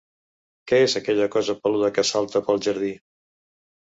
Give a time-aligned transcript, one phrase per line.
[0.69, 2.91] Què és aquella cosa peluda que salta pel jardí?